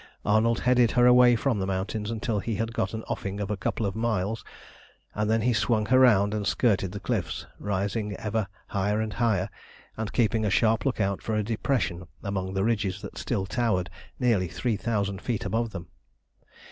Arnold 0.25 0.61
headed 0.61 0.89
her 0.93 1.05
away 1.05 1.35
from 1.35 1.59
the 1.59 1.67
mountains 1.67 2.09
until 2.09 2.39
he 2.39 2.55
had 2.55 2.73
got 2.73 2.95
an 2.95 3.03
offing 3.03 3.39
of 3.39 3.51
a 3.51 3.55
couple 3.55 3.85
of 3.85 3.95
miles, 3.95 4.43
and 5.13 5.29
then 5.29 5.41
he 5.41 5.53
swung 5.53 5.85
her 5.85 5.99
round 5.99 6.33
and 6.33 6.47
skirted 6.47 6.91
the 6.91 6.99
cliffs, 6.99 7.45
rising 7.59 8.15
ever 8.15 8.47
higher 8.69 8.99
and 8.99 9.13
higher, 9.13 9.47
and 9.95 10.11
keeping 10.11 10.43
a 10.43 10.49
sharp 10.49 10.87
look 10.87 10.99
out 10.99 11.21
for 11.21 11.35
a 11.35 11.43
depression 11.43 12.07
among 12.23 12.55
the 12.55 12.63
ridges 12.63 12.99
that 13.03 13.15
still 13.15 13.45
towered 13.45 13.91
nearly 14.19 14.47
three 14.47 14.75
thousand 14.75 15.21
feet 15.21 15.45
above 15.45 15.69
them. 15.69 15.85